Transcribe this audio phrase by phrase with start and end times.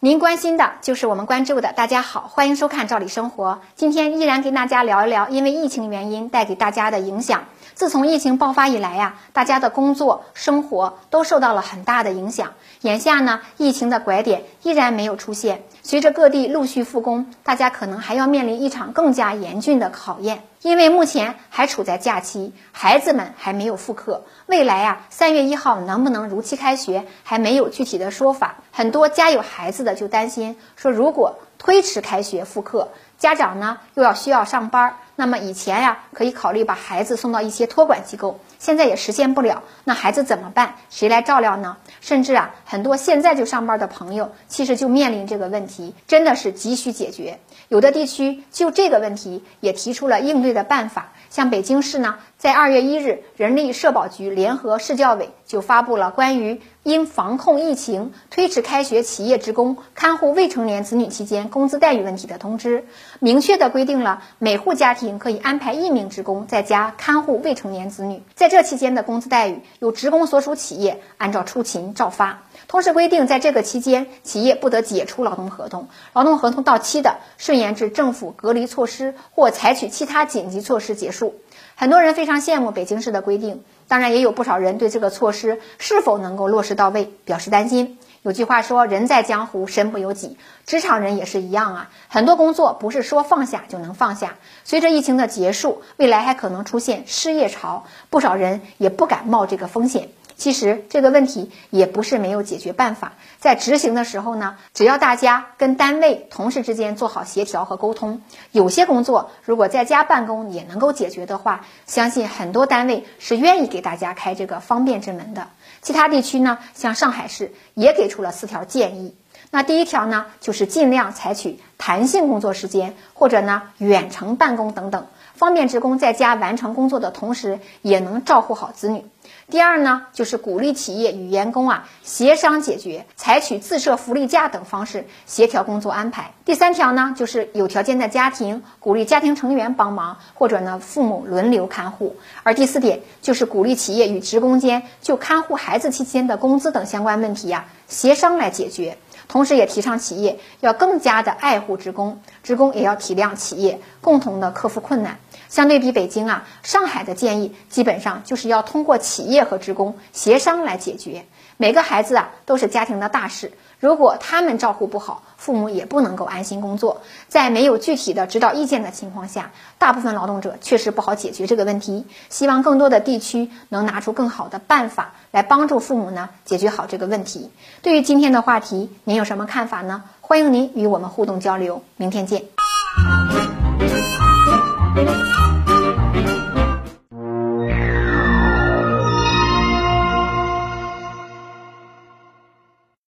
[0.00, 1.72] 您关心的就是我们关注的。
[1.72, 3.54] 大家好，欢迎收看《赵理生活》。
[3.74, 7.46] 今天依然跟大家聊一聊，因为疫情原因带给大家的影响。
[7.74, 12.52] 自从疫情爆发以来呀，大家的工作、生活都受到了很大的影响。
[12.82, 15.64] 眼下呢，疫情的拐点依然没有出现。
[15.82, 20.44] 随着各地陆续复工，大家可能还要面临一场更加严峻的考验。
[20.62, 24.24] 因为目前还处在假期，孩子们还没有复课。
[24.46, 28.56] 未来啊，三月一号能不能如期开学，还没有具体的说法。
[28.72, 34.96] 很多家有孩子的就担心说，如果推迟开学复课，家长呢又要需要上班。
[35.20, 39.64] 那么以前呀，可以考虑把孩子送到一些托管机构，现在也实现不了。
[39.82, 40.76] 那孩子怎么办？
[40.90, 41.76] 谁来照料呢？
[42.00, 47.40] 甚至啊，很多现在就上班的朋友，其实就面临这个问题，真的是急需解决。
[47.66, 51.08] 有的地区就这个问题也提出了应对的办法。
[51.30, 62.86] 像北京市呢，在二月一日，人力社保局联合市教委就发布了关于因防控疫情推迟开学企业职工看护未成年子女期间工资待遇问题的通知，
[63.18, 72.42] 明确的规定了每户家庭可以安排一名职工在家看护未成年子女，在这期间的工资待遇由职工所属企业按照出勤照发。
[72.66, 81.34] 同时规定，在这个期间，企业不得解除劳动合同，劳动合同到期的，顺延至政府隔离措施或采取其他紧急措施结束。
[81.76, 87.98] 很多人非常羡慕北京市的规定，当然也有不少人对这个措施是否能够落实到位表示担心。
[88.22, 90.36] 有句话说：“人在江湖，身不由己。”
[90.66, 94.34] 职场人也是一样啊，很多工作不是说放下就能放下。
[94.64, 100.08] 随着疫情的结束，未来还可能出现失业潮，不少人也不敢冒这个风险。
[100.38, 108.22] 其实这个问题也不是没有解决办法，在执行的时候呢，只要大家跟单位同事之间做好协调和沟通，
[108.52, 115.48] 有些工作如果在家办公也能够解决的话，相信很多单位是愿意给大家开这个方便之门的。
[115.82, 119.16] 其他地区呢，像上海市也给出了四条建议。
[119.50, 129.04] 那第一条呢，就是尽量采取弹性工作时间，或者呢远程办公等等，方便职工在家完成工作的同时，也能照顾好子女。
[129.50, 136.32] 第二呢，就是鼓励企业与员工啊协商解决，采取自设福利假等方式协调工作安排。
[136.44, 142.16] 第三条呢，就是有条件的家庭鼓励家庭成员帮忙，或者呢父母轮流看护。
[142.42, 148.98] 而第四点就是鼓励企业与职工间就看护孩子期间的工资等相关问题呀协商来解决。
[149.28, 155.20] 同时，也提倡企业要更加的爱护职工，职工也要体谅企业，共同的克服困难。
[155.48, 161.26] 相对比北京啊，上海的建议基本上就是要通过企业和职工协商来解决。
[161.60, 167.02] 每个孩子啊都是家庭的大事，如果他们照顾不好，父母也不能够安心工作。
[167.26, 172.06] 在没有具体的指导意见的情况下，大部分劳动者确实不好解决这个问题。
[172.28, 177.50] 希望更多的地区能拿出更好的办法来帮助父母呢解决好这个问题。
[177.82, 180.04] 对于今天的话题，您有什么看法呢？
[180.20, 181.82] 欢迎您与我们互动交流。
[181.96, 182.44] 明天见。